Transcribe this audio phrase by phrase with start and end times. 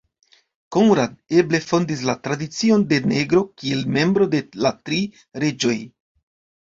[0.75, 5.03] Konrad eble fondis la tradicion de negro kiel membro de la Tri
[5.45, 5.77] Reĝoj.